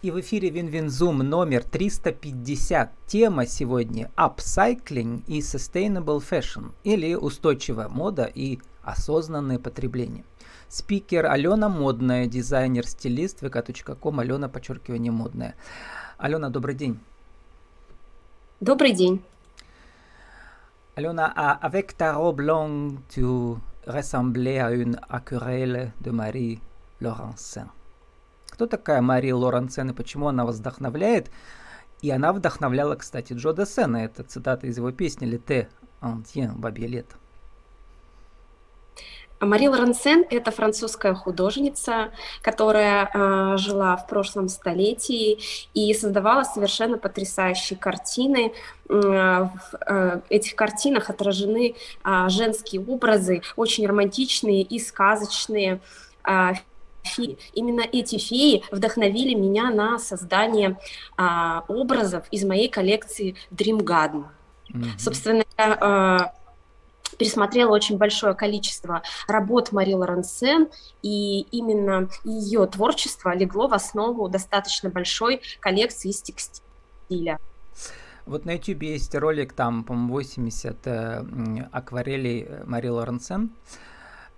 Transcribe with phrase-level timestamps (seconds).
[0.00, 2.92] И в эфире Win Win Zoom номер 350.
[3.08, 10.24] Тема сегодня Upcycling и Sustainable Fashion или устойчивая мода и осознанное потребление.
[10.68, 15.56] Спикер Алена Модная, дизайнер, стилист, vk.com, Алена, подчеркивание, модная.
[16.16, 17.00] Алена, добрый день.
[18.60, 19.20] Добрый день.
[20.94, 26.60] Алена, а avec ta robe longue, tu ressemblais à une aquarelle de Marie
[27.00, 27.68] Laurencin.
[28.58, 31.30] Кто такая Мария Лоренцен и почему она вас вдохновляет?
[32.02, 33.98] И она вдохновляла, кстати, Джо Десена.
[33.98, 35.68] Это цитата из его песни «Лете
[36.00, 37.14] антьен бабье лето».
[39.40, 42.10] Мари Лоренсен– это французская художница,
[42.42, 45.38] которая э, жила в прошлом столетии
[45.72, 48.52] и создавала совершенно потрясающие картины.
[48.88, 55.78] Э, в э, этих картинах отражены э, женские образы, очень романтичные и сказочные.
[56.28, 56.54] Э,
[57.02, 57.38] феи.
[57.52, 60.78] Именно эти феи вдохновили меня на создание
[61.16, 64.26] а, образов из моей коллекции Dream Garden.
[64.72, 64.98] Mm-hmm.
[64.98, 66.32] Собственно, я
[67.18, 70.68] пересмотрела очень большое количество работ Мари Лоренсен,
[71.02, 77.38] и именно ее творчество легло в основу достаточно большой коллекции из текстиля.
[78.24, 81.24] Вот на YouTube есть ролик, там, по-моему, 80 э,
[81.72, 83.46] акварелей э, Мари Лоренсен.
[83.46, 83.87] Э,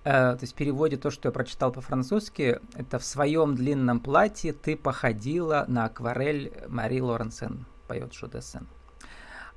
[0.02, 4.76] то есть в переводе то, что я прочитал по-французски, это в своем длинном платье ты
[4.76, 8.66] походила на акварель Мари Лоренсен, поет Жудесен.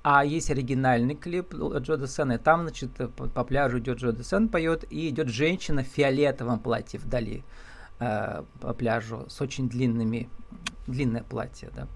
[0.04, 4.84] А есть оригинальный клип Джо Десена, и там, значит, по, пляжу идет Джо Десен, поет,
[4.92, 7.46] и идет женщина в фиолетовом платье вдали
[8.00, 10.30] э, по пляжу с очень длинными,
[10.88, 11.88] длинное платье, да.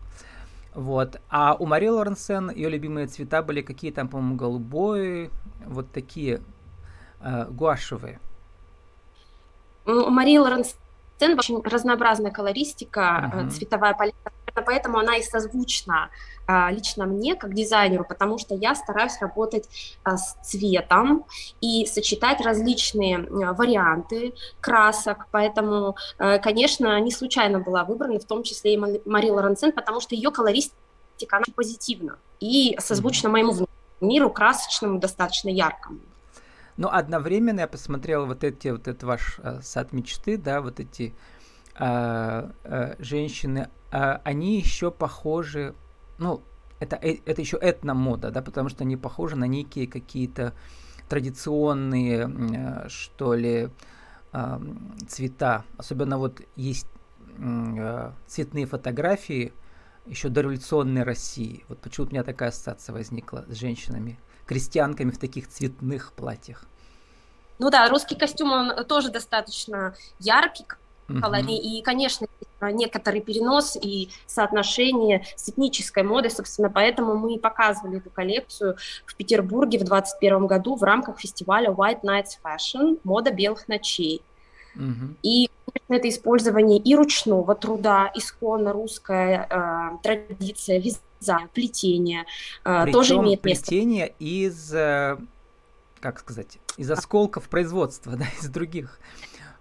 [0.74, 1.20] Вот.
[1.30, 5.30] А у Мари Лоренсен ее любимые цвета были какие там, по-моему, голубой,
[5.66, 6.40] вот такие
[7.20, 8.22] э, гуашевые.
[9.88, 10.76] У Марии Лоренсен
[11.40, 13.50] очень разнообразная колористика, uh-huh.
[13.50, 14.32] цветовая палитра,
[14.66, 16.10] поэтому она и созвучна
[16.46, 19.68] а, лично мне как дизайнеру, потому что я стараюсь работать
[20.04, 21.26] а, с цветом
[21.62, 28.74] и сочетать различные варианты красок, поэтому, э, конечно, не случайно была выбрана, в том числе
[28.74, 30.76] и Мари Лоренцен, потому что ее колористика,
[31.32, 33.54] она позитивна и созвучна моему
[34.02, 36.00] миру красочному, достаточно яркому.
[36.78, 41.16] Но одновременно я посмотрел вот эти, вот этот ваш э, сад мечты, да, вот эти
[41.80, 45.74] э, э, женщины, э, они еще похожи,
[46.20, 46.44] ну,
[46.80, 50.54] это, э, это еще этномода, да, потому что они похожи на некие какие-то
[51.10, 53.70] традиционные, э, что ли,
[54.34, 54.60] э,
[55.08, 55.66] цвета.
[55.78, 56.88] Особенно вот есть
[57.40, 59.52] э, цветные фотографии
[60.06, 61.66] еще дореволюционной России.
[61.70, 66.64] Вот почему-то у меня такая ассоциация возникла с женщинами крестьянками в таких цветных платьях.
[67.60, 70.66] Ну да, русский костюм, он тоже достаточно яркий,
[71.08, 71.52] uh-huh.
[71.52, 72.28] и, конечно,
[72.62, 79.16] некоторый перенос и соотношение с этнической модой, собственно, поэтому мы и показывали эту коллекцию в
[79.16, 84.22] Петербурге в 2021 году в рамках фестиваля White Nights Fashion «Мода белых ночей».
[84.76, 85.16] Uh-huh.
[85.24, 90.80] И конечно, это использование и ручного труда, исконно русская э, традиция,
[91.20, 92.26] вязания, плетение
[92.66, 93.66] э, тоже имеет место.
[93.66, 95.18] плетение из, э,
[96.00, 99.00] как сказать, из осколков производства, да, из других.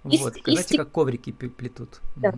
[0.04, 2.00] Из, вот, из, знаете, как коврики плетут.
[2.14, 2.34] Да.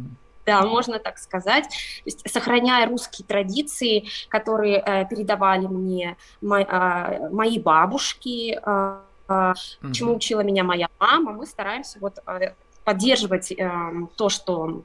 [0.46, 1.64] Да, можно так сказать.
[1.64, 8.98] То есть, сохраняя русские традиции, которые э, передавали мне мо, э, мои бабушки, э,
[9.28, 9.54] э,
[9.92, 12.54] чему учила меня моя мама, мы стараемся вот э,
[12.84, 13.70] поддерживать э,
[14.16, 14.84] то, что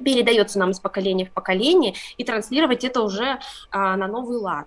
[0.00, 3.38] передается нам из поколения в поколение, и транслировать это уже
[3.70, 4.66] а, на новый лад.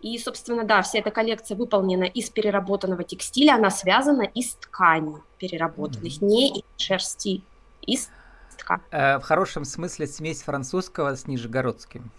[0.00, 6.14] И, собственно, да, вся эта коллекция выполнена из переработанного текстиля, она связана из ткани переработанных,
[6.14, 6.24] mm-hmm.
[6.24, 7.42] не из шерсти,
[7.82, 8.08] из
[8.56, 8.80] ткани.
[8.90, 12.10] Э, в хорошем смысле смесь французского с нижегородским.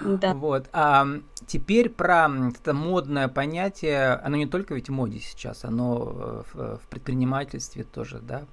[0.00, 0.34] Да.
[0.34, 0.68] Вот.
[0.72, 1.06] А
[1.46, 6.88] теперь про это модное понятие, оно не только ведь в моде сейчас, оно в, в
[6.90, 8.44] предпринимательстве тоже, да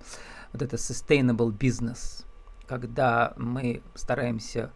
[0.53, 2.25] вот это sustainable business,
[2.67, 4.71] когда мы стараемся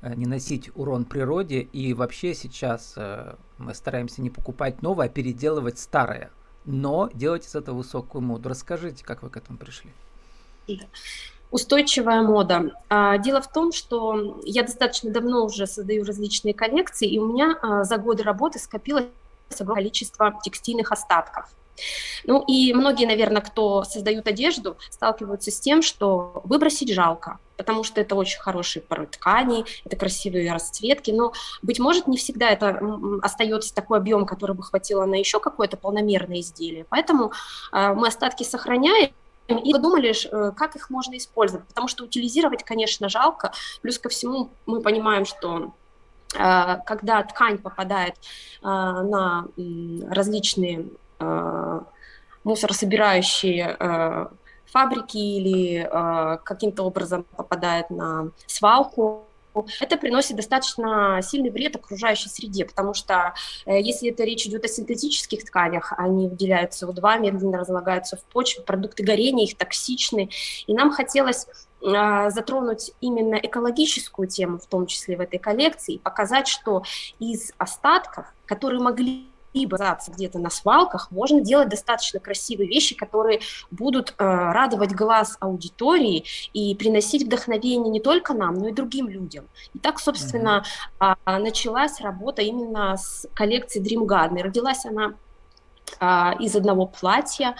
[0.00, 5.08] э, не носить урон природе, и вообще сейчас э, мы стараемся не покупать новое, а
[5.08, 6.30] переделывать старое,
[6.64, 8.48] но делать из этого высокую моду.
[8.48, 9.92] Расскажите, как вы к этому пришли?
[11.50, 12.72] Устойчивая мода.
[12.88, 17.56] А, дело в том, что я достаточно давно уже создаю различные коллекции, и у меня
[17.62, 19.06] а, за годы работы скопилось
[19.50, 21.48] количество текстильных остатков.
[22.24, 28.00] Ну и многие, наверное, кто создают одежду, сталкиваются с тем, что выбросить жалко, потому что
[28.00, 31.32] это очень хорошие порой ткани, это красивые расцветки, но,
[31.62, 32.80] быть может, не всегда это
[33.22, 36.86] остается такой объем, который бы хватило на еще какое-то полномерное изделие.
[36.88, 37.32] Поэтому
[37.72, 39.10] э, мы остатки сохраняем,
[39.48, 44.50] и подумали, э, как их можно использовать, потому что утилизировать, конечно, жалко, плюс ко всему
[44.64, 45.74] мы понимаем, что
[46.34, 48.14] э, когда ткань попадает
[48.62, 49.46] э, на
[50.08, 50.86] различные
[52.44, 53.76] мусорособирающие
[54.66, 55.88] фабрики или
[56.44, 59.24] каким-то образом попадает на свалку,
[59.80, 63.34] это приносит достаточно сильный вред окружающей среде, потому что
[63.66, 68.62] э, если это речь идет о синтетических тканях, они выделяют СО2, медленно разлагаются в почве,
[68.62, 70.30] продукты горения их токсичны,
[70.66, 71.46] и нам хотелось
[71.80, 76.82] затронуть именно экологическую тему, в том числе в этой коллекции, и показать, что
[77.18, 79.78] из остатков, которые могли либо
[80.08, 83.40] где-то на свалках, можно делать достаточно красивые вещи, которые
[83.70, 89.46] будут э, радовать глаз аудитории и приносить вдохновение не только нам, но и другим людям.
[89.72, 90.64] И так, собственно,
[91.00, 91.16] mm-hmm.
[91.26, 94.42] э, началась работа именно с коллекцией Dream Garden.
[94.42, 95.14] родилась она
[96.00, 97.54] э, из одного платья,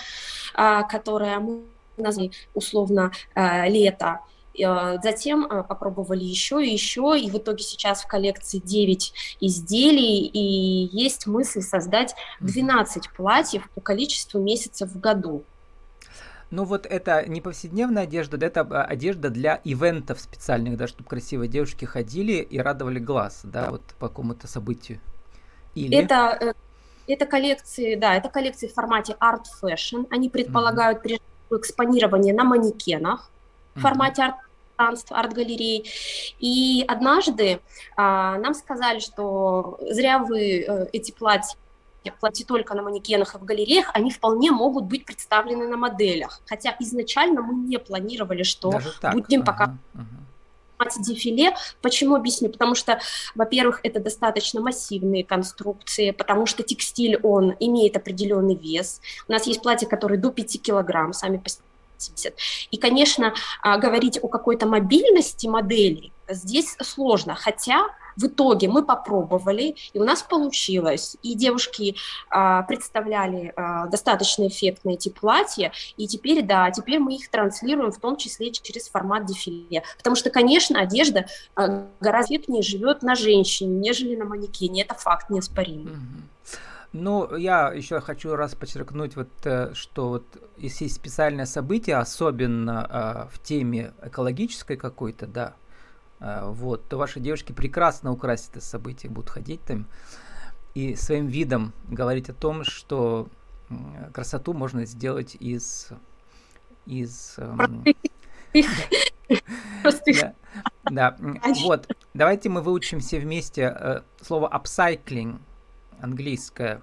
[0.55, 1.63] э, которое мы
[1.97, 4.21] назвали условно э, «Лето»,
[4.57, 10.89] затем э, попробовали еще и еще, и в итоге сейчас в коллекции 9 изделий, и
[10.97, 15.45] есть мысль создать 12 платьев по количеству месяцев в году.
[16.51, 21.49] Ну вот это не повседневная одежда, это а, одежда для ивентов специальных, да, чтобы красивые
[21.49, 25.01] девушки ходили и радовали глаз, да, вот по какому-то событию.
[25.75, 25.97] Или...
[25.97, 26.53] Это, э,
[27.09, 30.07] это коллекции, да, это коллекции в формате Art Fashion.
[30.11, 31.03] Они предполагают mm-hmm.
[31.03, 33.31] прежде всего экспонирование на манекенах
[33.75, 34.37] в формате арт
[34.77, 35.89] пространств, арт-галерей.
[36.39, 37.61] И однажды
[37.97, 41.57] а, нам сказали, что зря вы а, эти платья
[42.21, 46.43] платья только на манекенах и в галереях, они вполне могут быть представлены на моделях.
[46.45, 48.73] Хотя изначально мы не планировали, что
[49.15, 50.91] будем ага, пока ага.
[51.01, 51.55] дефиле.
[51.81, 52.51] Почему объясню?
[52.51, 53.01] Потому что,
[53.35, 59.01] во-первых, это достаточно массивные конструкции, потому что текстиль, он имеет определенный вес.
[59.27, 61.49] У нас есть платья, которые до 5 килограмм сами по
[62.11, 62.35] 80.
[62.71, 67.87] И, конечно, а, говорить о какой-то мобильности модели здесь сложно, хотя
[68.17, 71.17] в итоге мы попробовали, и у нас получилось.
[71.23, 71.97] И девушки
[72.31, 77.99] а, представляли а, достаточно эффектно эти платья, и теперь, да, теперь мы их транслируем в
[77.99, 79.83] том числе через формат дефиле.
[79.97, 81.27] Потому что, конечно, одежда
[81.57, 84.83] а, гораздо эффектнее живет на женщине, нежели на манекене.
[84.83, 85.93] Это факт неоспоримый.
[85.93, 86.35] Mm-hmm.
[86.95, 90.25] Ну, я еще хочу раз подчеркнуть, вот, э, что вот
[90.57, 95.55] если есть специальное событие, особенно э, в теме экологической какой-то, да,
[96.21, 99.87] э, вот, то ваши девушки прекрасно украсят это событие, будут ходить там
[100.75, 103.27] и своим видом говорить о том, что
[104.13, 105.89] красоту можно сделать из
[106.87, 107.85] из эм,
[110.85, 111.17] да,
[111.65, 111.89] вот.
[112.15, 115.41] Давайте мы выучим все вместе слово upcycling
[116.01, 116.83] английское.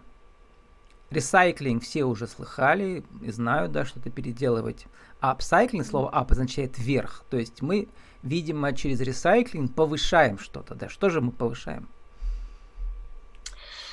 [1.09, 4.85] Ресайклинг все уже слыхали и знают, да, что это переделывать.
[5.19, 7.25] А апсайклинг, слово up означает вверх.
[7.29, 7.89] То есть мы,
[8.23, 10.87] видимо, через ресайклинг повышаем что-то, да.
[10.87, 11.87] Что же мы повышаем?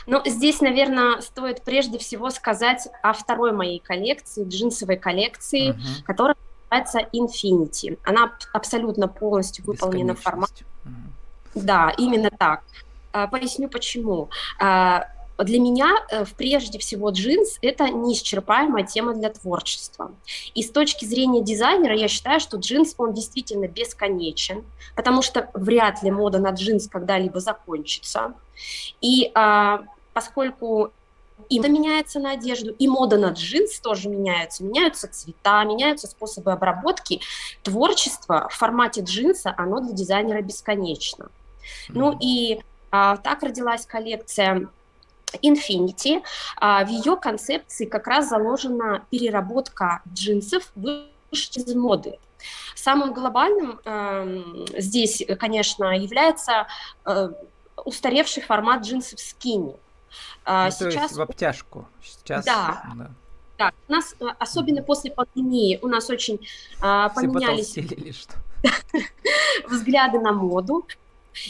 [0.07, 6.05] Ну, здесь, наверное, стоит прежде всего сказать о второй моей коллекции, джинсовой коллекции, uh-huh.
[6.05, 6.37] которая
[6.71, 7.99] называется Infinity.
[8.05, 10.65] Она абсолютно полностью выполнена в формате.
[10.85, 10.91] Uh-huh.
[11.57, 12.63] Да, именно так.
[13.13, 14.31] А, поясню почему.
[14.61, 15.07] А,
[15.39, 20.13] для меня, э, прежде всего, джинс– это неисчерпаемая тема для творчества.
[20.55, 24.65] И с точки зрения дизайнера я считаю, что джинс, он действительно бесконечен,
[24.97, 28.35] потому что вряд ли мода на джинс когда-либо закончится.
[29.01, 30.93] И а, поскольку
[31.49, 34.65] и мода меняется на одежду, и мода на джинс тоже меняется.
[34.65, 37.21] Меняются цвета, меняются способы обработки.
[37.63, 41.25] Творчество в формате джинса, оно для дизайнера бесконечно.
[41.25, 41.93] Mm-hmm.
[41.95, 44.69] Ну и так родилась коллекция
[45.43, 46.23] Infinity.
[46.57, 52.19] А, в ее концепции как раз заложена переработка джинсов вышедших из моды.
[52.75, 54.43] Самым глобальным э,
[54.79, 56.69] здесь, конечно, является
[57.05, 57.31] э,
[57.85, 59.75] устаревший формат джинсов скини.
[60.45, 60.95] А, ну, Сейчас...
[60.95, 61.89] То есть в обтяжку.
[62.03, 62.45] Сейчас...
[62.45, 62.83] Да.
[62.95, 63.11] да.
[63.59, 66.37] Да, у нас, э, особенно после пандемии, у нас очень
[66.81, 67.77] э, поменялись
[69.69, 70.87] взгляды на моду.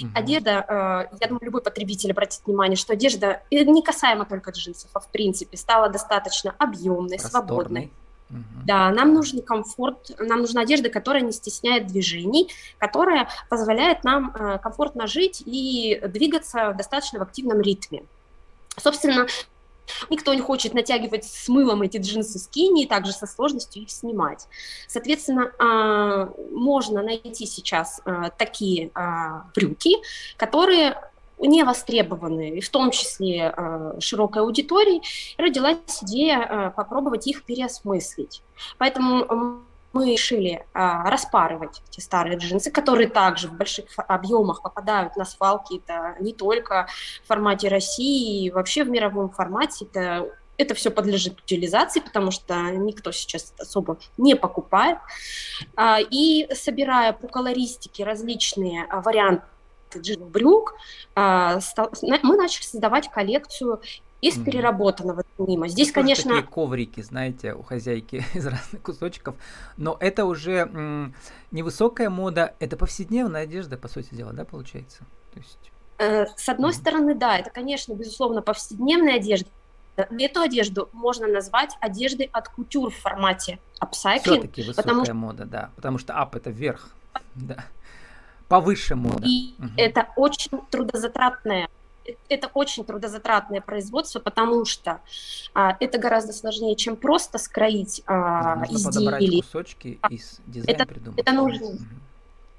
[0.01, 0.11] Угу.
[0.15, 0.65] Одежда,
[1.11, 5.09] э, я думаю, любой потребитель обратит внимание, что одежда не касаемо только джинсов, а в
[5.09, 7.93] принципе стала достаточно объемной, свободной.
[8.31, 8.67] Угу.
[8.67, 14.59] Да, нам нужен комфорт, нам нужна одежда, которая не стесняет движений, которая позволяет нам э,
[14.59, 18.05] комфортно жить и двигаться достаточно в активном ритме.
[18.77, 19.27] Собственно,
[20.11, 24.47] Никто не хочет натягивать с мылом эти джинсы скини и также со сложностью их снимать.
[24.87, 29.97] Соответственно, а, можно найти сейчас а, такие а, брюки,
[30.37, 31.01] которые
[31.39, 33.55] не востребованы, и в том числе
[34.01, 35.03] широкой аудитории,
[35.41, 38.43] родилась идея попробовать их переосмыслить.
[38.77, 39.65] Поэтому
[39.99, 45.79] мы решили а, распарывать эти старые джинсы, которые также в больших объемах попадают на свалки.
[45.79, 46.87] Это не только
[47.25, 49.87] в формате России, вообще в мировом формате.
[49.87, 54.99] Это, это все подлежит утилизации, потому что никто сейчас особо не покупает.
[55.75, 59.43] А, и собирая по колористике различные а, варианты
[60.21, 60.75] брюк,
[61.17, 61.59] а,
[62.23, 63.81] мы начали создавать коллекцию
[64.21, 64.45] из mm.
[64.45, 65.69] переработанного мимо.
[65.69, 66.35] Здесь, Тоже конечно...
[66.35, 69.37] Такие коврики, знаете, у хозяйки из разных кусочков,
[69.77, 71.15] но это уже м,
[71.51, 74.99] невысокая мода, это повседневная одежда, по сути дела, да, получается?
[75.33, 75.71] То есть...
[75.99, 76.75] Э, с одной mm.
[76.75, 79.49] стороны, да, это, конечно, безусловно, повседневная одежда,
[79.97, 84.21] Эту одежду можно назвать одеждой от кутюр в формате upcycling.
[84.21, 85.15] Все-таки высокая потому что...
[85.15, 86.91] мода, да, потому что ап это вверх,
[87.35, 87.65] да.
[88.47, 89.27] Повыше мода.
[89.27, 89.71] И угу.
[89.77, 91.69] это очень трудозатратная
[92.29, 95.01] это очень трудозатратное производство, потому что
[95.55, 99.43] а, это гораздо сложнее, чем просто скроить а, Нужно изделие.
[99.43, 101.19] кусочки из дизайна это, придумать.
[101.19, 101.67] Это нужно,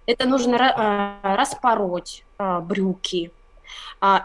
[0.06, 3.32] это нужно а, распороть а, брюки,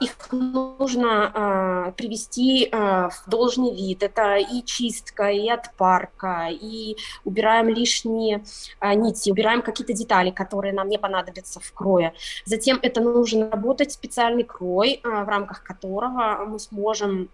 [0.01, 4.03] их нужно а, привести а, в должный вид.
[4.03, 8.45] Это и чистка, и отпарка, и убираем лишние
[8.83, 12.15] нити, убираем какие-то детали, которые нам не понадобятся в крое.
[12.45, 17.29] Затем это нужно работать специальный крой, в рамках которого мы сможем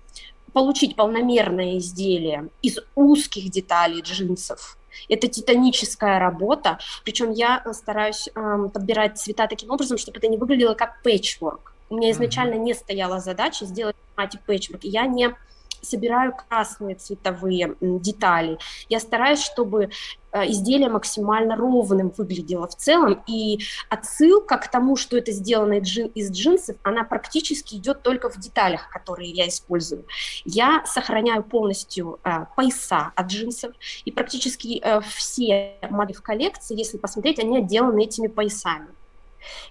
[0.53, 4.77] получить полномерное изделие из узких деталей джинсов.
[5.09, 10.75] Это титаническая работа, причем я стараюсь э, подбирать цвета таким образом, чтобы это не выглядело
[10.75, 11.73] как пэтчворк.
[11.91, 14.85] У меня изначально не стояла задача сделать тематик пэтчворк.
[14.85, 15.35] Я не
[15.83, 18.59] собираю красные цветовые детали.
[18.89, 19.91] Я стараюсь, чтобы
[20.33, 26.31] э, изделие максимально ровным выглядело в целом, и отсылка к тому, что это сделано из
[26.31, 30.05] джинсов, она практически идет только в деталях, которые я использую.
[30.45, 33.73] Я сохраняю полностью э, пояса от джинсов,
[34.05, 38.89] и практически э, все модели в коллекции, если посмотреть, они отделаны этими поясами.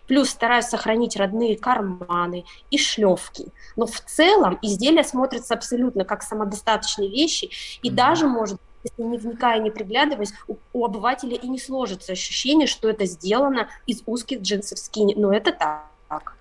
[0.07, 3.47] Плюс стараюсь сохранить родные карманы и шлевки.
[3.75, 7.49] Но в целом изделие смотрится абсолютно как самодостаточные вещи,
[7.81, 7.93] и mm-hmm.
[7.93, 12.89] даже может если не вникая, не приглядываясь, у, у обывателя и не сложится ощущение, что
[12.89, 15.15] это сделано из узких джинсов скини.
[15.17, 16.37] Но это так.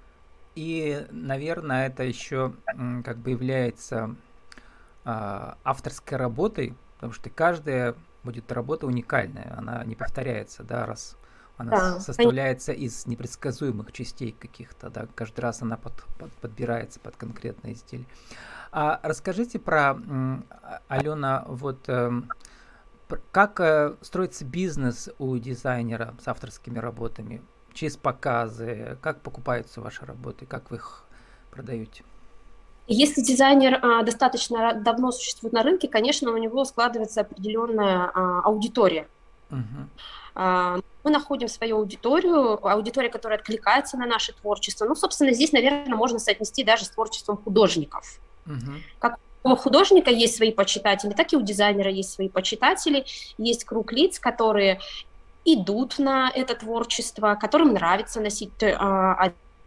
[0.54, 2.52] И, наверное, это еще
[3.04, 4.16] как бы является
[5.04, 7.94] э, авторской работой, потому что каждая
[8.24, 11.16] будет работа уникальная, она не повторяется, да, раз
[11.58, 12.86] она да, составляется конечно.
[12.86, 18.06] из непредсказуемых частей каких-то, да, каждый раз она под, под, подбирается под конкретное изделие.
[18.70, 19.98] А расскажите про,
[20.88, 22.12] Алена, вот э,
[23.32, 27.42] как э, строится бизнес у дизайнера с авторскими работами?
[27.72, 28.98] Через показы?
[29.00, 30.46] Как покупаются ваши работы?
[30.46, 31.04] Как вы их
[31.50, 32.04] продаете?
[32.86, 39.08] Если дизайнер а, достаточно давно существует на рынке, конечно, у него складывается определенная а, аудитория.
[39.50, 39.86] Uh-huh.
[40.38, 44.84] А, мы находим свою аудиторию, аудитория, которая откликается на наше творчество.
[44.84, 48.20] Ну, собственно, здесь, наверное, можно соотнести даже с творчеством художников.
[48.46, 48.72] Угу.
[49.00, 53.04] Как у художника есть свои почитатели, так и у дизайнера есть свои почитатели,
[53.36, 54.80] есть круг лиц, которые
[55.44, 58.76] идут на это творчество, которым нравится носить э,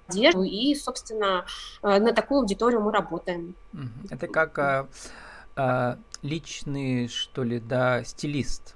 [0.07, 1.45] одежду, и, собственно,
[1.83, 3.55] э, на такую аудиторию мы работаем.
[4.09, 4.85] Это как э,
[5.61, 8.75] э, личный, что ли, да, стилист.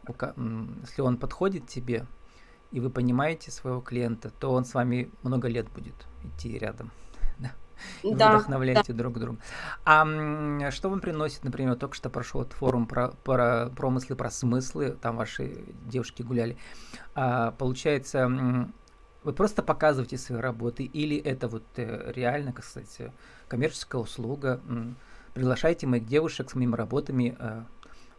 [0.82, 2.06] Если он подходит тебе,
[2.72, 6.92] и вы понимаете своего клиента, то он с вами много лет будет идти рядом.
[8.04, 8.16] Да.
[8.16, 9.00] да, вдохновляете да.
[9.00, 9.38] друг друга.
[9.84, 10.06] А
[10.72, 15.18] что вам приносит, например, только что прошел вот форум про, про промыслы, про смыслы, там
[15.18, 16.58] ваши девушки гуляли.
[17.14, 18.30] А, получается,
[19.26, 23.12] вы просто показываете свои работы, или это вот э, реально, кстати,
[23.50, 24.62] коммерческая услуга?
[25.36, 27.62] Приглашайте моих девушек с моими работами, э,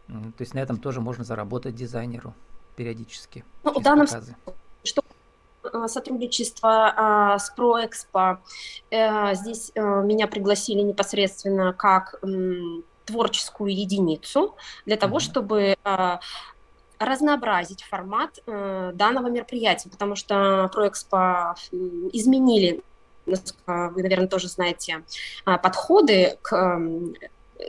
[0.07, 2.33] то есть на этом тоже можно заработать дизайнеру
[2.75, 3.43] периодически.
[3.63, 4.35] Ну, в данном случае,
[4.83, 5.01] что
[5.63, 8.37] э, сотрудничество а, с ProExpo.
[8.91, 12.21] А, здесь меня пригласили непосредственно как
[13.07, 14.55] творческую единицу
[14.85, 15.21] для того, mm-hmm.
[15.21, 16.19] чтобы а,
[16.99, 21.55] разнообразить формат а, данного мероприятия, потому что ProExpo
[22.13, 22.83] изменили
[23.27, 25.03] вы, наверное, тоже знаете,
[25.45, 26.79] подходы к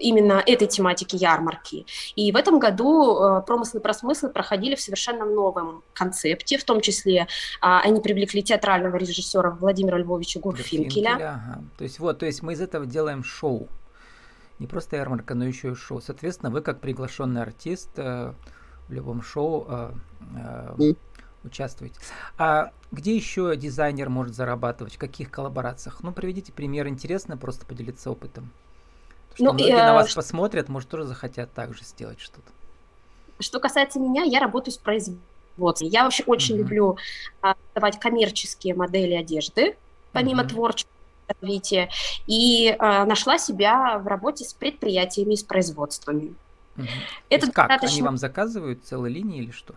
[0.01, 1.87] именно этой тематики ярмарки.
[2.17, 6.81] И в этом году э, промыслы про смыслы проходили в совершенно новом концепте, в том
[6.81, 7.27] числе
[7.61, 11.15] а, они привлекли театрального режиссера Владимира Львовича Гурфинкеля.
[11.15, 11.65] Ага.
[11.77, 13.69] То есть вот, то есть мы из этого делаем шоу.
[14.59, 16.01] Не просто ярмарка, но еще и шоу.
[16.01, 18.33] Соответственно, вы как приглашенный артист э,
[18.89, 19.67] в любом шоу
[21.43, 21.97] э, э, участвуете.
[22.37, 24.97] А где еще дизайнер может зарабатывать?
[24.97, 26.03] В каких коллаборациях?
[26.03, 26.89] Ну, приведите пример.
[26.89, 28.51] Интересно просто поделиться опытом.
[29.35, 29.87] Что ну, многие я...
[29.87, 32.51] на вас посмотрят, может, тоже захотят также сделать что-то.
[33.41, 35.89] Что касается меня, я работаю с производством.
[35.89, 36.59] Я вообще очень uh-huh.
[36.59, 36.99] люблю
[37.41, 39.77] а, давать коммерческие модели одежды,
[40.13, 40.49] помимо uh-huh.
[40.49, 40.91] творчества
[41.29, 41.89] развития,
[42.27, 46.35] и а, нашла себя в работе с предприятиями, с производствами.
[46.77, 46.89] Uh-huh.
[47.29, 47.69] Это как?
[47.69, 47.95] Достаточно...
[47.95, 49.75] Они вам заказывают целые линии или что?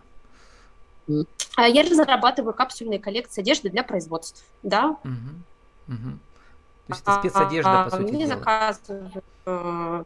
[1.56, 4.96] А я разрабатываю капсульные коллекции одежды для производств, да.
[5.04, 5.94] Угу.
[5.94, 6.18] Угу.
[6.86, 8.38] То есть это спецодежда, по сути Мне дела.
[8.38, 10.04] заказывают э,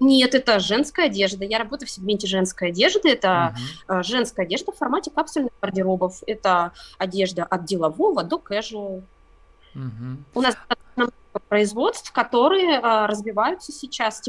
[0.00, 1.44] нет, это женская одежда.
[1.44, 3.10] Я работаю в сегменте женской одежды.
[3.10, 3.54] Это
[3.86, 4.02] uh-huh.
[4.02, 6.22] женская одежда в формате капсульных гардеробов.
[6.26, 9.02] Это одежда от делового до casual.
[9.74, 10.16] Uh-huh.
[10.34, 10.56] У нас
[11.48, 14.22] производств, которые а, развиваются сейчас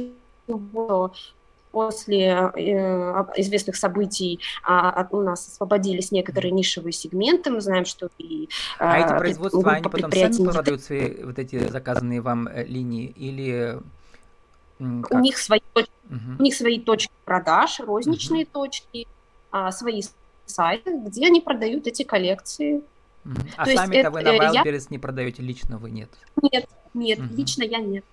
[1.72, 7.50] после э, известных событий а, у нас освободились некоторые нишевые сегменты.
[7.50, 11.70] Мы знаем, что и а, а эти производства, они потом сами продают свои вот эти
[11.70, 13.80] заказанные вам э, линии или
[14.80, 15.12] как?
[15.12, 15.86] У них свои, угу.
[16.40, 18.64] у них свои точки продаж, розничные угу.
[18.64, 19.08] точки,
[19.52, 20.02] а, свои
[20.46, 22.82] сайты, где они продают эти коллекции.
[23.24, 23.36] Угу.
[23.58, 24.88] А сами-то вы на Wildberries я...
[24.90, 26.10] не продаете, лично вы нет?
[26.42, 27.36] Нет, нет, угу.
[27.36, 28.04] лично я нет.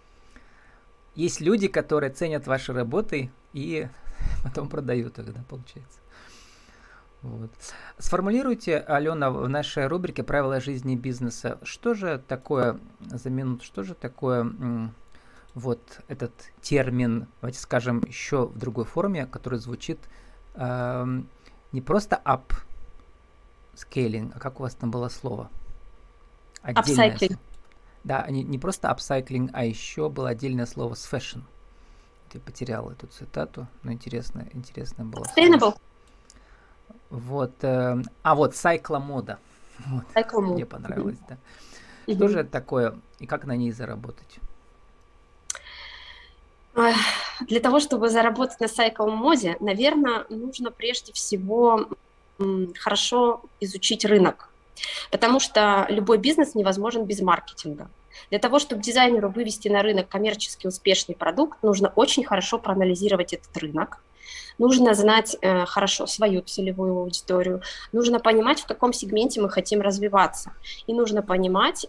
[1.14, 3.88] Есть люди, которые ценят ваши работы и
[4.44, 6.00] потом продают их, да, получается.
[7.22, 7.50] Вот.
[7.98, 11.58] Сформулируйте, Алена, в нашей рубрике «Правила жизни и бизнеса».
[11.62, 14.52] Что же такое, за минуту, что же такое
[15.54, 19.98] вот этот термин, давайте скажем, еще в другой форме, который звучит
[20.54, 21.22] э,
[21.72, 22.52] не просто up
[23.74, 25.50] scaling, а как у вас там было слово?
[26.62, 27.38] Отдельное upcycling.
[28.04, 31.42] Да, не, не просто upcycling, а еще было отдельное слово с fashion.
[32.34, 35.24] Я потерял эту цитату, но интересно, интересно было.
[35.24, 35.74] Sustainable.
[37.10, 39.38] Вот, э, а вот сайкломода.
[39.86, 41.36] Вот, Мне понравилось, mm-hmm.
[42.08, 42.14] да.
[42.14, 44.40] Что же это такое и как на ней заработать?
[47.40, 51.88] Для того, чтобы заработать на сайклом моде, наверное, нужно прежде всего
[52.76, 54.50] хорошо изучить рынок,
[55.10, 57.90] потому что любой бизнес невозможен без маркетинга.
[58.30, 63.56] Для того, чтобы дизайнеру вывести на рынок коммерчески успешный продукт, нужно очень хорошо проанализировать этот
[63.56, 64.02] рынок,
[64.58, 70.52] нужно знать э, хорошо свою целевую аудиторию, нужно понимать, в каком сегменте мы хотим развиваться,
[70.86, 71.86] и нужно понимать,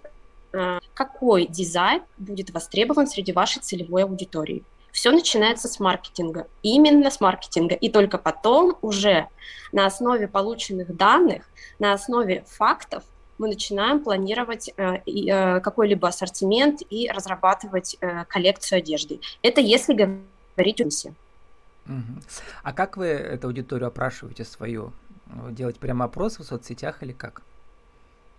[0.54, 4.64] э, какой дизайн будет востребован среди вашей целевой аудитории.
[4.92, 7.76] Все начинается с маркетинга, именно с маркетинга.
[7.76, 9.28] И только потом уже
[9.72, 11.44] на основе полученных данных,
[11.78, 13.04] на основе фактов
[13.40, 19.22] мы начинаем планировать э, э, какой-либо ассортимент и разрабатывать э, коллекцию одежды.
[19.42, 21.14] Это если говорить о миссии.
[22.62, 24.92] А как вы эту аудиторию опрашиваете свою?
[25.52, 27.42] Делать прямо опрос в соцсетях или как?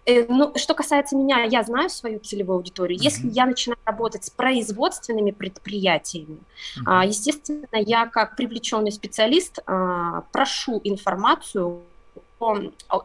[0.07, 2.99] Ну, что касается меня, я знаю свою целевую аудиторию.
[2.99, 3.05] Mm-hmm.
[3.05, 6.39] Если я начинаю работать с производственными предприятиями,
[6.79, 7.07] mm-hmm.
[7.07, 11.83] естественно, я как привлеченный специалист а, прошу информацию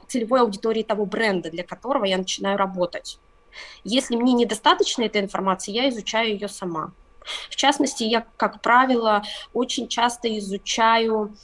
[0.07, 3.19] целевой аудитории того бренда, для которого я начинаю работать.
[3.83, 6.91] Если мне недостаточно этой информации, я изучаю ее сама.
[7.49, 11.35] В частности, я, как правило, очень часто изучаю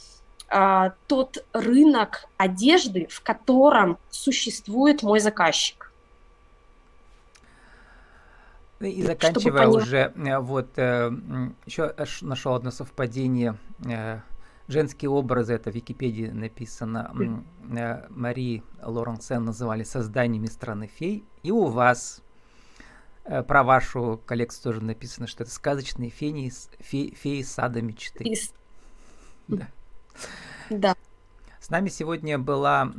[0.48, 5.92] а, тот рынок одежды, в котором существует мой заказчик.
[8.80, 11.12] Ну и заканчивая уже, э, вот э,
[11.66, 13.56] еще нашел одно совпадение.
[14.68, 17.12] Э, женские образы, это в Википедии написано,
[18.10, 21.24] Мари Лоренсен называли созданиями страны фей.
[21.44, 22.22] И у вас
[23.24, 28.24] про вашу коллекцию тоже написано, что это сказочные феи, феи, феи сада мечты.
[28.24, 28.54] Из...
[29.48, 29.68] Да.
[30.70, 30.96] Да.
[31.60, 32.92] С нами сегодня была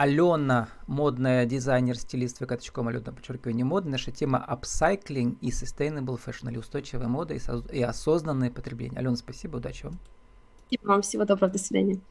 [0.00, 3.92] Алена, модная дизайнер, стилист vk.com, Алена, подчеркиваю, не модная.
[3.92, 8.98] Наша тема upcycling и sustainable fashion, или устойчивая мода и, и осознанное потребление.
[8.98, 9.98] Алена, спасибо, удачи вам.
[10.70, 11.98] И вам всего доброго, до свидания.